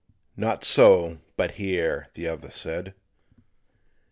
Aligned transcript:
"Not 0.35 0.63
so, 0.63 1.19
but 1.37 1.51
here," 1.61 2.07
the 2.15 2.27
other 2.27 2.49
said. 2.49 2.95